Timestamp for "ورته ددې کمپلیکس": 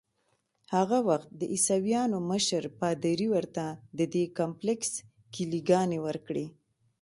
3.33-4.91